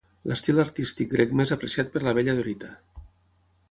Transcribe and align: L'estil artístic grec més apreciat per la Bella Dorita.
L'estil 0.29 0.61
artístic 0.63 1.13
grec 1.13 1.37
més 1.43 1.55
apreciat 1.59 1.95
per 1.97 2.05
la 2.09 2.17
Bella 2.21 2.39
Dorita. 2.43 2.75